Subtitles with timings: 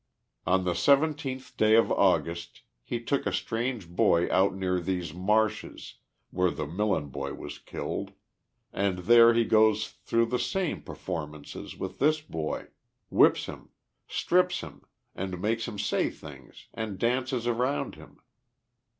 [0.47, 5.97] On the 17th day of August he took a strange boy out near these marshes,
[6.31, 8.11] where the Millen boy was killed,
[8.73, 12.69] and there he goes through the same performances with this boy;
[13.11, 13.69] whips him,
[14.07, 14.81] strips him
[15.13, 18.17] and makes him say things and dances around him.